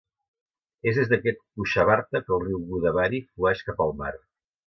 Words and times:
És 0.91 0.95
des 0.99 1.09
d'aquest 1.11 1.37
Kushavarta 1.43 2.21
que 2.25 2.35
el 2.37 2.41
riu 2.45 2.63
Godavari 2.71 3.23
flueix 3.27 3.63
cap 3.71 3.87
al 3.89 3.97
mar. 4.03 4.13